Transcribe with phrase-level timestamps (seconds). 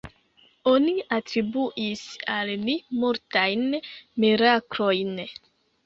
[0.71, 2.03] Oni atribuis
[2.39, 5.19] al li multajn miraklojn.